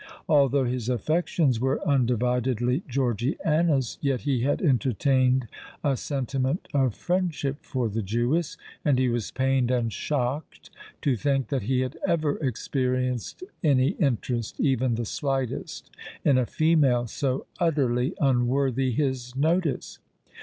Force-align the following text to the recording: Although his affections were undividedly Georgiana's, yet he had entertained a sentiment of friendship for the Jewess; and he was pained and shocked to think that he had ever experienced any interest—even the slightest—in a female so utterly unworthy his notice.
Although 0.27 0.63
his 0.63 0.89
affections 0.89 1.59
were 1.59 1.79
undividedly 1.87 2.81
Georgiana's, 2.87 3.99
yet 4.01 4.21
he 4.21 4.41
had 4.41 4.59
entertained 4.59 5.47
a 5.83 5.95
sentiment 5.95 6.67
of 6.73 6.95
friendship 6.95 7.57
for 7.61 7.87
the 7.87 8.01
Jewess; 8.01 8.57
and 8.83 8.97
he 8.97 9.09
was 9.09 9.29
pained 9.29 9.69
and 9.69 9.93
shocked 9.93 10.71
to 11.03 11.15
think 11.15 11.49
that 11.49 11.61
he 11.61 11.81
had 11.81 11.99
ever 12.03 12.37
experienced 12.39 13.43
any 13.63 13.89
interest—even 13.89 14.95
the 14.95 15.05
slightest—in 15.05 16.35
a 16.35 16.47
female 16.47 17.05
so 17.05 17.45
utterly 17.59 18.15
unworthy 18.19 18.89
his 18.91 19.35
notice. 19.35 19.99